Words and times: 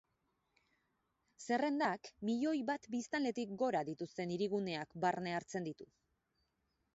Zerrendak 1.43 2.09
milioi 2.29 2.55
bat 2.69 2.87
biztanletik 2.95 3.53
gora 3.65 3.83
dituzten 3.91 4.35
hiriguneak 4.37 4.97
barne 5.05 5.37
hartzen 5.43 5.69
ditu. 5.71 5.89